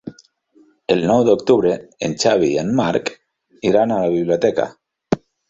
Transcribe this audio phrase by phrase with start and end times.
[0.93, 1.73] El nou d'octubre
[2.07, 3.13] en Xavi i en Marc
[3.73, 4.69] iran a la biblioteca.